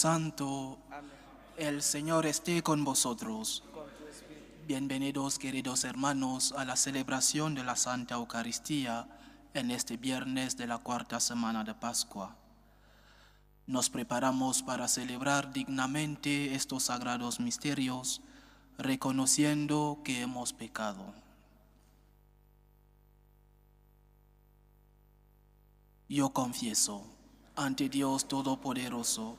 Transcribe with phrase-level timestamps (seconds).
[0.00, 0.78] Santo,
[1.58, 3.62] el Señor esté con vosotros.
[4.66, 9.06] Bienvenidos, queridos hermanos, a la celebración de la Santa Eucaristía
[9.52, 12.34] en este viernes de la cuarta semana de Pascua.
[13.66, 18.22] Nos preparamos para celebrar dignamente estos sagrados misterios,
[18.78, 21.12] reconociendo que hemos pecado.
[26.08, 27.04] Yo confieso
[27.54, 29.36] ante Dios Todopoderoso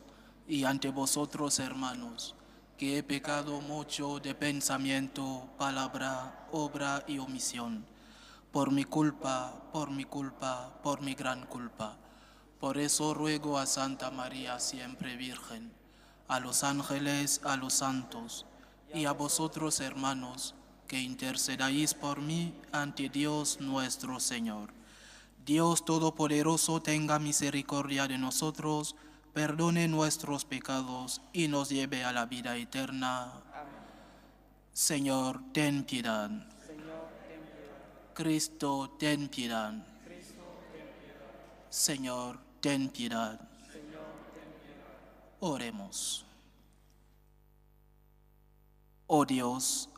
[0.47, 2.35] y ante vosotros, hermanos,
[2.77, 7.85] que he pecado mucho de pensamiento, palabra, obra y omisión,
[8.51, 11.95] por mi culpa, por mi culpa, por mi gran culpa.
[12.59, 15.71] Por eso ruego a Santa María, siempre Virgen,
[16.27, 18.45] a los ángeles, a los santos,
[18.93, 20.55] y a vosotros, hermanos,
[20.87, 24.73] que intercedáis por mí ante Dios nuestro Señor.
[25.45, 28.95] Dios Todopoderoso tenga misericordia de nosotros,
[29.33, 33.31] perdone nuestros pecados y nos lleve a la vida eterna.
[34.73, 36.29] Señor, ten piedad.
[38.13, 39.73] Cristo, ten piedad.
[41.69, 43.39] Señor, ten piedad.
[45.39, 46.25] Oremos.
[49.07, 49.89] Oh Dios,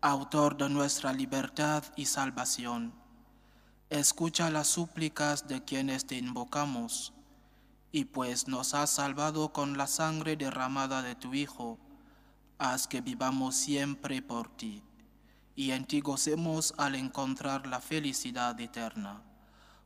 [0.00, 2.94] autor de nuestra libertad y salvación,
[3.88, 7.12] Escucha las súplicas de quienes te invocamos,
[7.96, 11.78] y pues nos has salvado con la sangre derramada de tu Hijo,
[12.58, 14.82] haz que vivamos siempre por ti,
[15.54, 19.22] y en ti gocemos al encontrar la felicidad eterna.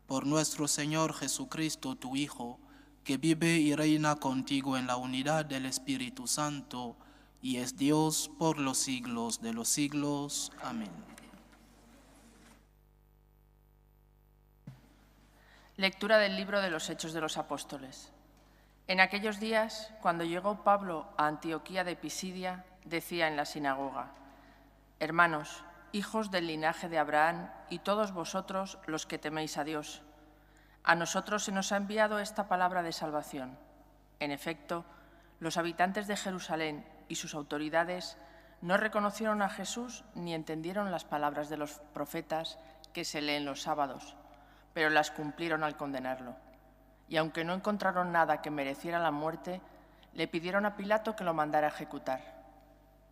[0.08, 2.58] Por nuestro Señor Jesucristo, tu Hijo,
[3.04, 6.96] que vive y reina contigo en la unidad del Espíritu Santo,
[7.40, 10.50] y es Dios por los siglos de los siglos.
[10.64, 11.09] Amén.
[15.80, 18.12] Lectura del libro de los Hechos de los Apóstoles.
[18.86, 24.10] En aquellos días, cuando llegó Pablo a Antioquía de Pisidia, decía en la sinagoga,
[24.98, 30.02] Hermanos, hijos del linaje de Abraham y todos vosotros los que teméis a Dios,
[30.84, 33.56] a nosotros se nos ha enviado esta palabra de salvación.
[34.18, 34.84] En efecto,
[35.38, 38.18] los habitantes de Jerusalén y sus autoridades
[38.60, 42.58] no reconocieron a Jesús ni entendieron las palabras de los profetas
[42.92, 44.14] que se leen los sábados
[44.74, 46.34] pero las cumplieron al condenarlo.
[47.08, 49.60] Y aunque no encontraron nada que mereciera la muerte,
[50.14, 52.20] le pidieron a Pilato que lo mandara ejecutar.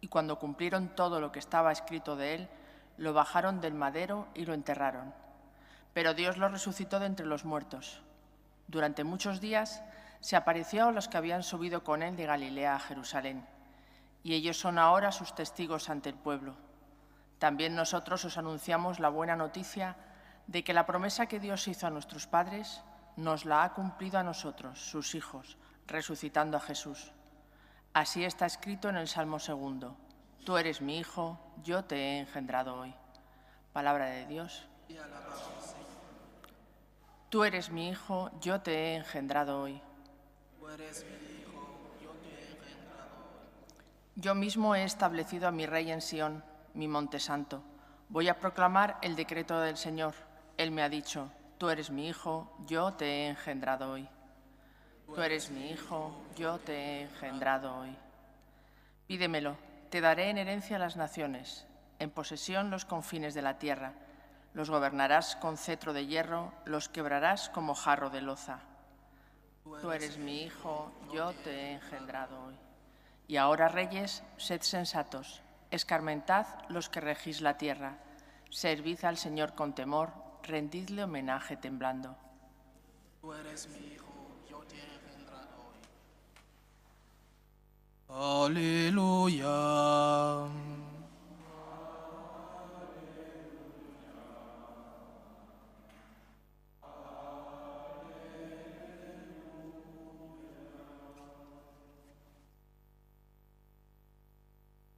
[0.00, 2.48] Y cuando cumplieron todo lo que estaba escrito de él,
[2.96, 5.12] lo bajaron del madero y lo enterraron.
[5.92, 8.02] Pero Dios lo resucitó de entre los muertos.
[8.68, 9.82] Durante muchos días
[10.20, 13.46] se apareció a los que habían subido con él de Galilea a Jerusalén,
[14.22, 16.54] y ellos son ahora sus testigos ante el pueblo.
[17.38, 19.96] También nosotros os anunciamos la buena noticia
[20.48, 22.80] de que la promesa que Dios hizo a nuestros padres
[23.16, 27.12] nos la ha cumplido a nosotros, sus hijos, resucitando a Jesús.
[27.92, 29.96] Así está escrito en el Salmo segundo.
[30.44, 32.94] Tú eres mi hijo, yo te he engendrado hoy.
[33.72, 34.66] Palabra de Dios.
[37.28, 39.82] Tú eres mi hijo, yo te he engendrado hoy.
[44.16, 46.42] Yo mismo he establecido a mi rey en Sión,
[46.72, 47.62] mi monte santo.
[48.08, 50.27] Voy a proclamar el decreto del Señor.
[50.58, 54.08] Él me ha dicho, tú eres mi hijo, yo te he engendrado hoy.
[55.06, 57.96] Tú eres mi hijo, yo te he engendrado hoy.
[59.06, 59.56] Pídemelo,
[59.88, 61.64] te daré en herencia las naciones,
[62.00, 63.92] en posesión los confines de la tierra.
[64.52, 68.58] Los gobernarás con cetro de hierro, los quebrarás como jarro de loza.
[69.80, 72.56] Tú eres mi hijo, yo te he engendrado hoy.
[73.28, 75.40] Y ahora, reyes, sed sensatos,
[75.70, 77.98] escarmentad los que regís la tierra,
[78.50, 82.16] servid al Señor con temor, rendidle homenaje temblando.
[83.20, 84.06] Tú eres mi hijo,
[84.48, 84.76] yo te
[88.08, 88.46] hoy.
[88.46, 89.48] Aleluya.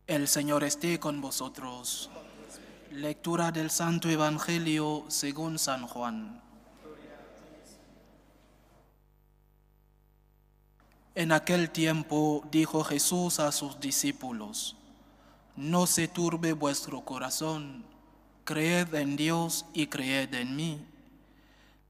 [0.06, 2.10] El Señor esté con vosotros.
[2.90, 6.42] Lectura del Santo Evangelio según San Juan.
[11.14, 14.76] En aquel tiempo dijo Jesús a sus discípulos,
[15.54, 17.84] No se turbe vuestro corazón,
[18.42, 20.84] creed en Dios y creed en mí.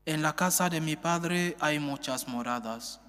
[0.05, 3.00] En la casa de mi Padre hay muchas moradas.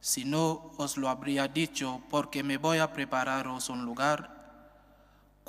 [0.00, 4.37] Si no, os lo habría dicho, porque me voy a prepararos un lugar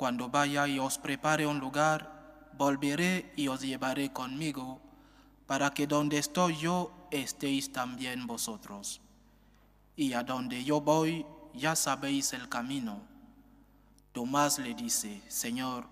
[0.00, 4.80] cuando vaya y os prepare un lugar, volveré y os llevaré conmigo,
[5.46, 9.02] para que donde estoy yo estéis también vosotros.
[9.96, 13.02] Y a donde yo voy ya sabéis el camino.
[14.12, 15.86] Tomás le dice, Señor,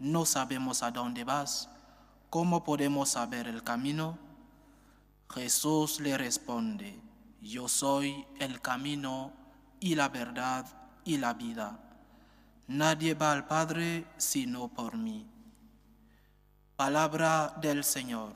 [0.00, 1.68] no sabemos a dónde vas,
[2.30, 4.18] ¿cómo podemos saber el camino?
[5.32, 7.00] Jesús le responde,
[7.40, 9.32] yo soy el camino
[9.78, 10.66] y la verdad
[11.04, 11.83] y la vida.
[12.66, 15.26] Nadie va al Padre sino por mí.
[16.76, 18.32] Palabra del Señor.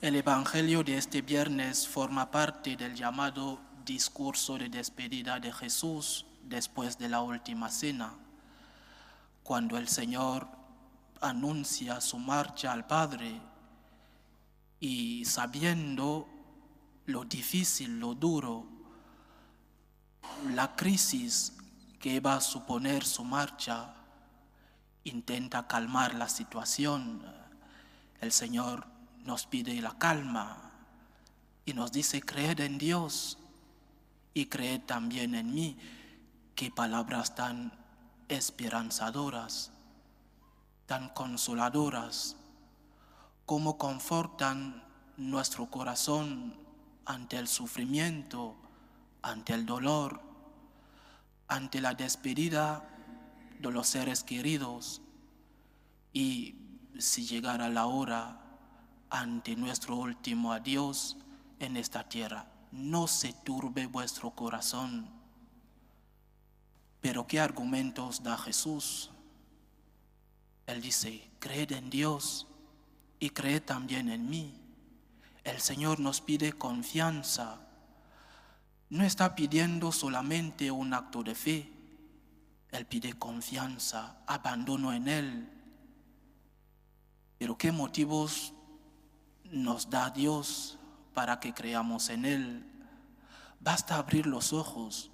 [0.00, 6.96] El Evangelio de este viernes forma parte del llamado discurso de despedida de Jesús después
[6.98, 8.14] de la última cena,
[9.42, 10.46] cuando el Señor
[11.20, 13.40] anuncia su marcha al Padre
[14.78, 16.28] y sabiendo
[17.06, 18.77] lo difícil, lo duro,
[20.54, 21.52] la crisis
[22.00, 23.94] que va a suponer su marcha,
[25.04, 27.22] intenta calmar la situación.
[28.20, 28.86] El Señor
[29.24, 30.70] nos pide la calma
[31.64, 33.38] y nos dice, creed en Dios
[34.34, 35.76] y creed también en mí.
[36.54, 37.72] Qué palabras tan
[38.28, 39.70] esperanzadoras,
[40.86, 42.36] tan consoladoras,
[43.46, 44.84] cómo confortan
[45.16, 46.56] nuestro corazón
[47.04, 48.56] ante el sufrimiento,
[49.22, 50.22] ante el dolor,
[51.48, 52.88] ante la despedida
[53.58, 55.02] de los seres queridos
[56.12, 56.56] y
[56.98, 58.40] si llegara la hora
[59.10, 61.16] ante nuestro último adiós
[61.58, 62.46] en esta tierra.
[62.70, 65.08] No se turbe vuestro corazón.
[67.00, 69.10] Pero ¿qué argumentos da Jesús?
[70.66, 72.46] Él dice, creed en Dios
[73.20, 74.60] y creed también en mí.
[75.44, 77.60] El Señor nos pide confianza.
[78.90, 81.72] No está pidiendo solamente un acto de fe.
[82.70, 85.48] Él pide confianza, abandono en Él.
[87.38, 88.52] Pero ¿qué motivos
[89.50, 90.78] nos da Dios
[91.14, 92.64] para que creamos en Él.
[93.60, 95.10] Basta abrir los ojos.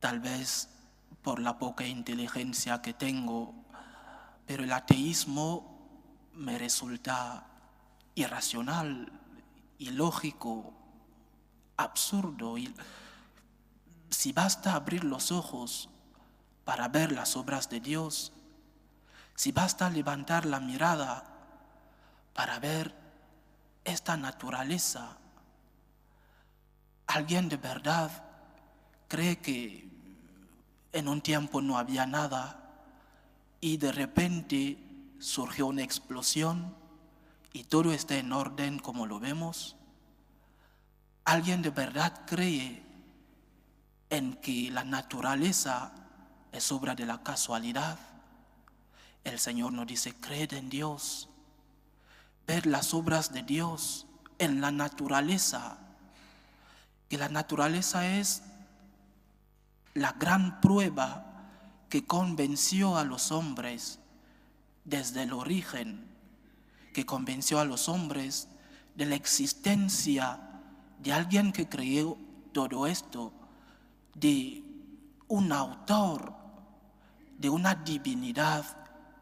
[0.00, 0.68] Tal vez
[1.22, 3.54] por la poca inteligencia que tengo,
[4.46, 5.78] pero el ateísmo
[6.32, 7.46] me resulta
[8.14, 9.12] irracional,
[9.78, 10.72] ilógico,
[11.78, 12.58] absurdo.
[12.58, 12.74] Y
[14.10, 15.88] si basta abrir los ojos
[16.66, 18.32] para ver las obras de Dios,
[19.34, 21.24] si basta levantar la mirada
[22.34, 22.94] para ver
[23.84, 25.16] esta naturaleza.
[27.06, 28.10] Alguien de verdad
[29.08, 29.88] cree que
[30.92, 32.60] en un tiempo no había nada
[33.60, 34.78] y de repente
[35.18, 36.74] surgió una explosión
[37.52, 39.77] y todo está en orden como lo vemos.
[41.28, 42.82] Alguien de verdad cree
[44.08, 45.92] en que la naturaleza
[46.52, 47.98] es obra de la casualidad.
[49.24, 51.28] El Señor nos dice, creed en Dios
[52.46, 54.06] ver las obras de Dios
[54.38, 55.76] en la naturaleza,
[57.10, 58.40] que la naturaleza es
[59.92, 61.26] la gran prueba
[61.90, 63.98] que convenció a los hombres
[64.86, 66.08] desde el origen,
[66.94, 68.48] que convenció a los hombres
[68.94, 70.47] de la existencia
[70.98, 72.18] de alguien que creó
[72.52, 73.32] todo esto,
[74.14, 74.64] de
[75.28, 76.34] un autor,
[77.38, 78.64] de una divinidad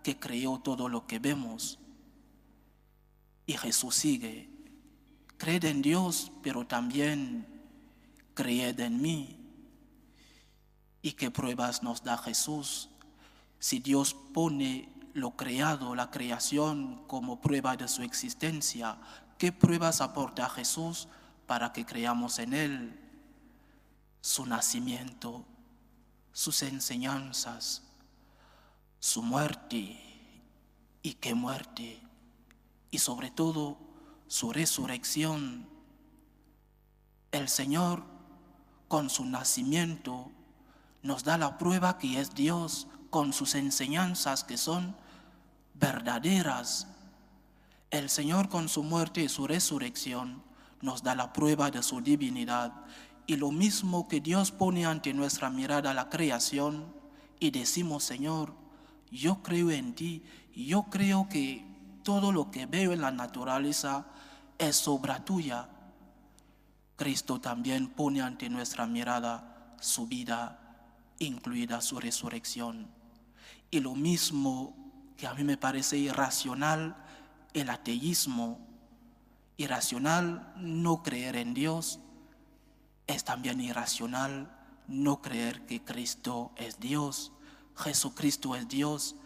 [0.03, 1.79] que creó todo lo que vemos.
[3.47, 4.49] Y Jesús sigue,
[5.37, 7.47] creed en Dios, pero también
[8.35, 9.39] creed en mí.
[11.03, 12.89] ¿Y qué pruebas nos da Jesús?
[13.59, 18.99] Si Dios pone lo creado, la creación, como prueba de su existencia,
[19.39, 21.09] ¿qué pruebas aporta Jesús
[21.47, 23.01] para que creamos en Él?
[24.21, 25.45] Su nacimiento,
[26.33, 27.83] sus enseñanzas,
[28.99, 30.03] su muerte.
[31.03, 32.07] ¿Y qué muerte?
[32.97, 33.77] y sobre todo
[34.27, 35.69] su resurrección.
[37.31, 38.05] El Señor,
[38.89, 40.31] con su nacimiento,
[41.03, 44.97] nos da la prueba que es Dios con sus enseñanzas que son
[45.75, 46.89] verdaderas.
[47.91, 50.43] El Señor con su muerte y su resurrección
[50.83, 52.73] nos da la prueba de su divinidad.
[53.27, 56.95] Y lo mismo que Dios pone ante nuestra mirada la creación
[57.41, 58.55] y decimos, Señor,
[59.11, 60.23] yo creo en ti,
[60.55, 61.65] yo creo que
[62.03, 64.07] todo lo que veo en la naturaleza
[64.59, 65.69] es obra tuya.
[66.97, 70.59] Cristo también pone ante nuestra mirada su vida,
[71.19, 72.89] incluida su resurrección.
[73.71, 74.75] Y lo mismo
[75.17, 76.97] que a mí me parece irracional,
[77.53, 78.66] el ateísmo,
[79.57, 82.01] irracional no creer en Dios,
[83.07, 84.53] es también irracional
[84.89, 87.33] no creer que Cristo es Dios,
[87.77, 89.17] Jesucristo es Dios,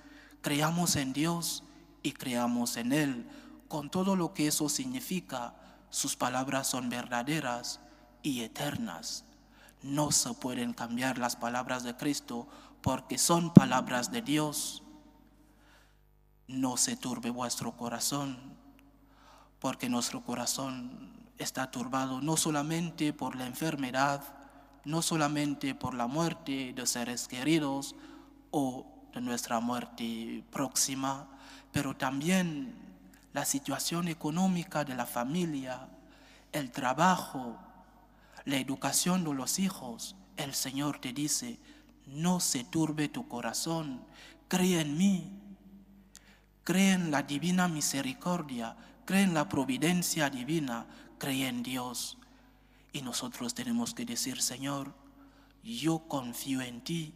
[0.42, 1.64] Creamos en Dios
[2.02, 3.28] y creamos en Él,
[3.68, 5.54] con todo lo que eso significa.
[5.90, 7.80] Sus palabras son verdaderas
[8.22, 9.24] y eternas.
[9.82, 12.48] No se pueden cambiar las palabras de Cristo
[12.80, 14.82] porque son palabras de Dios.
[16.46, 18.56] No se turbe vuestro corazón,
[19.60, 20.90] porque nuestro corazón
[21.38, 24.22] está turbado no solamente por la enfermedad,
[24.84, 27.94] no solamente por la muerte de seres queridos
[28.50, 31.28] o de nuestra muerte próxima,
[31.72, 32.74] pero también
[33.32, 35.88] la situación económica de la familia,
[36.52, 37.58] el trabajo,
[38.44, 40.16] la educación de los hijos.
[40.36, 41.58] El Señor te dice,
[42.06, 44.02] no se turbe tu corazón,
[44.48, 45.30] cree en mí,
[46.64, 48.76] cree en la divina misericordia,
[49.10, 50.86] cree en la providencia divina,
[51.18, 52.16] cree en Dios.
[52.92, 54.94] Y nosotros tenemos que decir, Señor,
[55.64, 57.12] yo confío en ti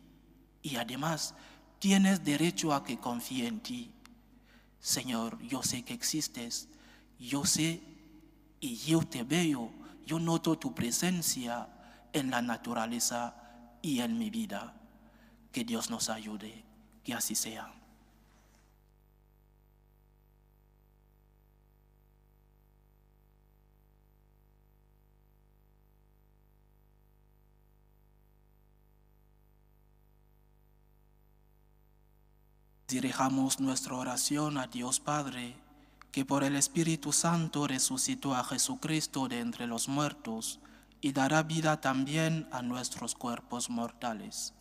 [0.60, 1.36] y además
[1.78, 3.92] tienes derecho a que confíe en ti.
[4.80, 6.68] Señor, yo sé que existes,
[7.20, 7.80] yo sé
[8.58, 9.70] y yo te veo,
[10.04, 11.68] yo noto tu presencia
[12.12, 13.36] en la naturaleza
[13.82, 14.74] y en mi vida.
[15.52, 16.64] Que Dios nos ayude,
[17.04, 17.72] que así sea.
[32.86, 35.56] Dirijamos nuestra oración a Dios Padre,
[36.12, 40.60] que por el Espíritu Santo resucitó a Jesucristo de entre los muertos
[41.00, 44.52] y dará vida también a nuestros cuerpos mortales.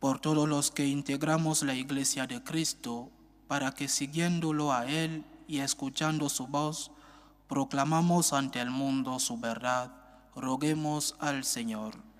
[0.00, 3.08] Por todos los que integramos la Iglesia de Cristo,
[3.48, 6.90] para que siguiéndolo a Él y escuchando su voz,
[7.48, 9.90] proclamamos ante el mundo su verdad,
[10.36, 12.11] roguemos al Señor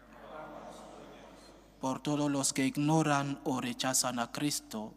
[1.82, 4.94] por todos los que ignoran o rechazan a Cristo,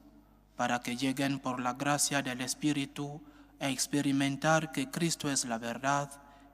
[0.55, 3.23] para que lleguen por la gracia del Espíritu
[3.59, 6.11] a experimentar que Cristo es la verdad,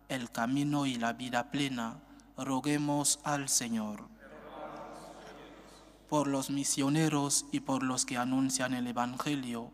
[0.08, 2.00] el camino y la vida plena,
[2.38, 4.08] roguemos al Señor.
[6.08, 9.70] Por los misioneros y por los que anuncian el Evangelio,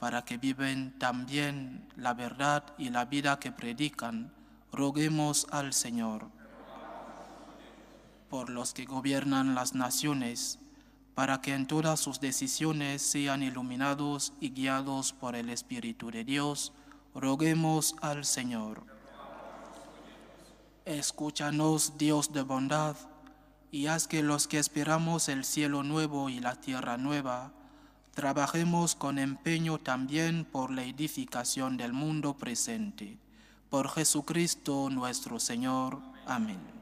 [0.00, 4.32] para que viven también la verdad y la vida que predican,
[4.72, 6.41] roguemos al Señor
[8.32, 10.58] por los que gobiernan las naciones,
[11.14, 16.72] para que en todas sus decisiones sean iluminados y guiados por el Espíritu de Dios,
[17.14, 18.84] roguemos al Señor.
[20.86, 22.96] Escúchanos, Dios de bondad,
[23.70, 27.52] y haz que los que esperamos el cielo nuevo y la tierra nueva,
[28.14, 33.18] trabajemos con empeño también por la edificación del mundo presente.
[33.68, 36.00] Por Jesucristo nuestro Señor.
[36.24, 36.81] Amén.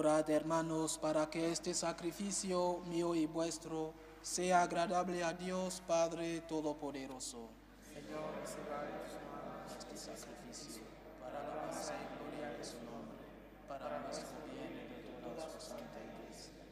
[0.00, 3.92] Orad, hermanos, para que este sacrificio mío y vuestro
[4.22, 7.50] sea agradable a Dios Padre Todopoderoso.
[7.86, 10.84] Señor, este sacrificio
[11.20, 13.26] para la alabanza y gloria de su nombre,
[13.68, 16.64] para nuestro bien y de toda su santa iglesia.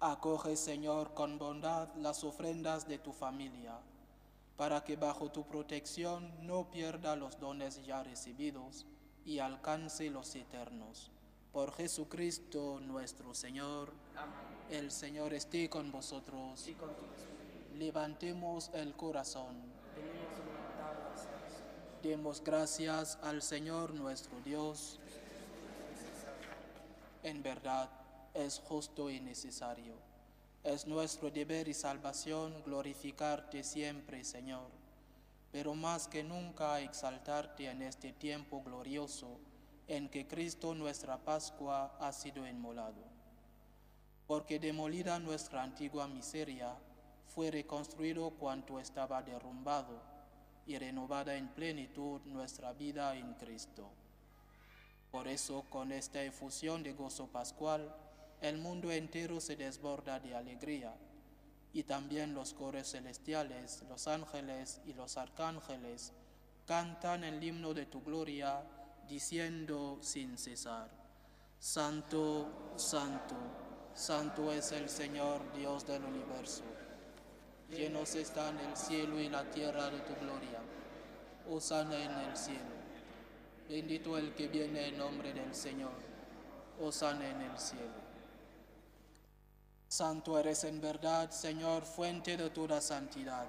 [0.00, 3.74] Acoge, Señor, con bondad las ofrendas de tu familia
[4.56, 8.86] para que bajo tu protección no pierda los dones ya recibidos
[9.26, 11.10] y alcance los eternos.
[11.52, 13.92] Por Jesucristo nuestro Señor,
[14.70, 16.68] el Señor esté con vosotros.
[16.68, 16.90] y con.
[17.76, 19.56] Levantemos el corazón.
[22.04, 25.00] Demos gracias al Señor nuestro Dios.
[27.24, 27.90] En verdad,
[28.32, 29.94] es justo y necesario.
[30.62, 34.70] Es nuestro deber y salvación glorificarte siempre, Señor,
[35.50, 39.40] pero más que nunca exaltarte en este tiempo glorioso
[39.90, 43.02] en que Cristo nuestra Pascua ha sido inmolado.
[44.28, 46.76] Porque demolida nuestra antigua miseria,
[47.26, 50.00] fue reconstruido cuanto estaba derrumbado
[50.64, 53.90] y renovada en plenitud nuestra vida en Cristo.
[55.10, 57.92] Por eso, con esta efusión de gozo pascual,
[58.40, 60.94] el mundo entero se desborda de alegría,
[61.72, 66.12] y también los coros celestiales, los ángeles y los arcángeles
[66.64, 68.62] cantan el himno de tu gloria,
[69.10, 70.88] diciendo sin cesar,
[71.58, 73.34] Santo, Santo,
[73.92, 76.62] Santo es el Señor Dios del universo.
[77.68, 80.60] Llenos están el cielo y la tierra de tu gloria.
[81.50, 82.80] Osana en el cielo.
[83.68, 85.92] Bendito el que viene en nombre del Señor.
[86.80, 88.00] Osana en el cielo.
[89.88, 93.48] Santo eres en verdad, Señor, fuente de toda santidad.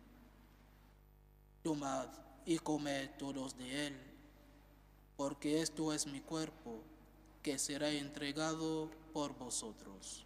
[1.63, 2.07] Tomad
[2.45, 3.97] y comed todos de él,
[5.15, 6.81] porque esto es mi cuerpo,
[7.43, 10.25] que será entregado por vosotros.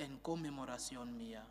[0.00, 1.44] en conmemoración mía.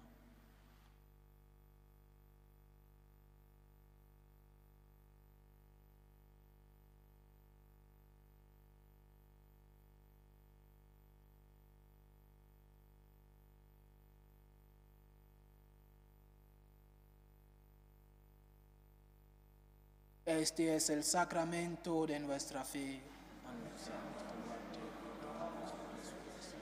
[20.25, 23.01] Este es el sacramento de nuestra fe
[23.79, 26.61] tu muerte, proclamamos tu resurrección.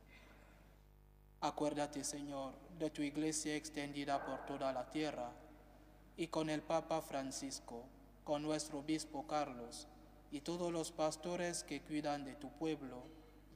[1.41, 5.31] Acuérdate, Señor, de tu iglesia extendida por toda la tierra
[6.15, 7.83] y con el Papa Francisco,
[8.23, 9.87] con nuestro obispo Carlos
[10.31, 13.01] y todos los pastores que cuidan de tu pueblo,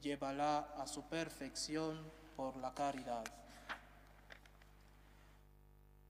[0.02, 3.24] llévala a su perfección por la caridad.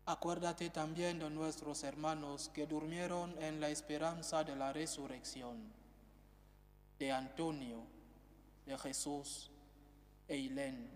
[0.06, 5.58] Acuérdate también de nuestros hermanos que durmieron en la esperanza de la resurrección,
[6.98, 7.82] de Antonio,
[8.64, 9.50] de Jesús
[10.26, 10.95] e Hilén,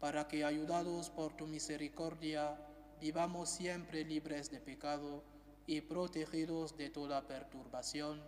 [0.00, 2.58] para que, ayudados por tu misericordia,
[3.00, 5.22] vivamos siempre libres de pecado
[5.66, 8.20] y protegidos de toda perturbación,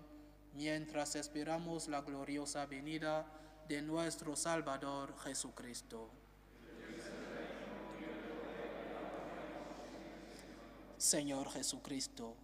[0.55, 3.27] mientras esperamos la gloriosa venida
[3.69, 6.11] de nuestro Salvador Jesucristo.
[10.99, 12.37] Señor Jesucristo,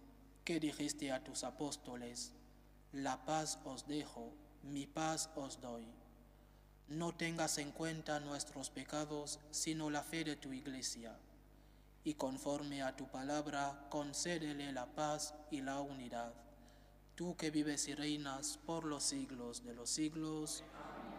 [0.43, 2.33] que dijiste a tus apóstoles,
[2.91, 5.98] la paz os dejo, mi paz os doy.
[6.89, 11.15] No tengas en cuenta nuestros pecados, sino la fe de tu iglesia.
[12.03, 16.33] Y conforme a tu palabra, concédele la paz y la unidad.
[17.13, 20.63] Tú que vives y reinas por los siglos de los siglos,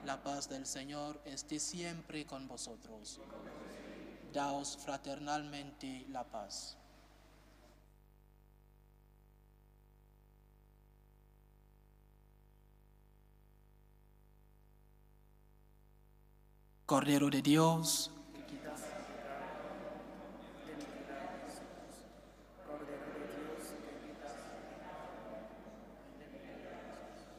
[0.05, 3.21] la paz del Señor esté siempre con vosotros.
[4.33, 6.80] Daos fraternalmente la paz.
[16.91, 19.79] Cordero de Dios, que quitas el pecado
[20.67, 21.63] de iniquidades.
[22.67, 25.23] Cordero de Dios, que quitas el pecado
[26.19, 27.31] de iniquidades.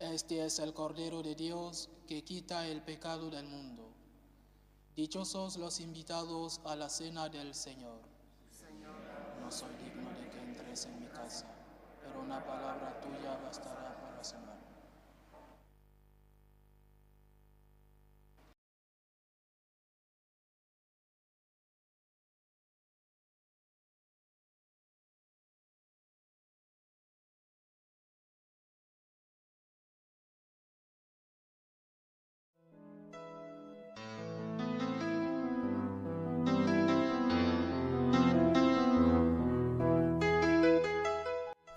[0.00, 3.86] Este es el Cordero de Dios que quita el pecado del mundo.
[4.96, 8.00] Dichosos los invitados a la cena del Señor.
[9.42, 11.46] No soy digno de que entres en mi casa,
[12.00, 14.59] pero una palabra tuya bastará para sanar.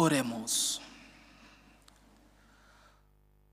[0.00, 0.80] Oremos.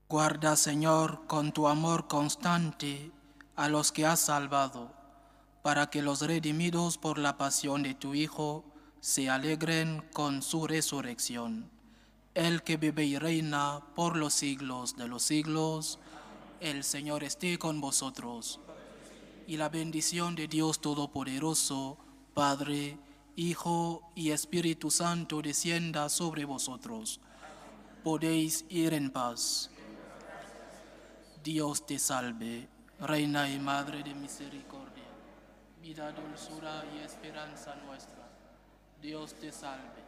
[0.08, 3.10] Guarda, Señor, con tu amor constante
[3.56, 4.92] a los que has salvado,
[5.62, 8.64] para que los redimidos por la pasión de tu Hijo
[9.00, 11.68] se alegren con su resurrección.
[12.34, 15.98] El que vive y reina por los siglos de los siglos,
[16.60, 18.60] el Señor esté con vosotros.
[19.48, 21.98] Y la bendición de Dios Todopoderoso,
[22.34, 23.00] Padre,
[23.38, 27.20] Hijo y Espíritu Santo descienda sobre vosotros.
[28.02, 29.70] Podéis ir en paz.
[31.44, 32.66] Dios te salve,
[32.98, 35.04] Reina y Madre de Misericordia,
[35.82, 38.26] vida, dulzura y esperanza nuestra.
[39.02, 40.02] Dios te salve.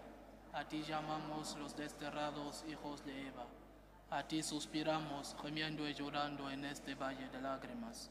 [0.54, 3.44] A ti llamamos los desterrados hijos de Eva.
[4.08, 8.10] A ti suspiramos, gemiendo y llorando en este valle de lágrimas.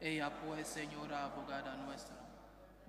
[0.00, 2.16] Ella pues, Señora abogada nuestra,